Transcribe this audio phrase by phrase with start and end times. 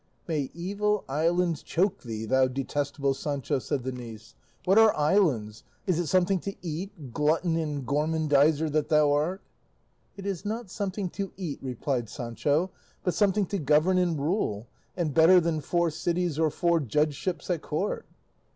[0.27, 4.33] "May evil islands choke thee, thou detestable Sancho," said the niece;
[4.65, 5.63] "What are islands?
[5.85, 9.43] Is it something to eat, glutton and gormandiser that thou art?"
[10.17, 12.71] "It is not something to eat," replied Sancho,
[13.03, 14.65] "but something to govern and rule,
[14.97, 18.07] and better than four cities or four judgeships at court."